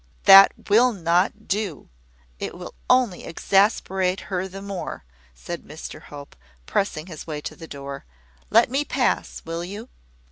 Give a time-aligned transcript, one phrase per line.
[0.23, 1.87] "That will not do.
[2.39, 5.03] It will only exasperate her the more,"
[5.35, 6.35] said Mr Hope,
[6.65, 8.05] pressing his way to the door.
[8.49, 9.89] "Let me pass, will you?"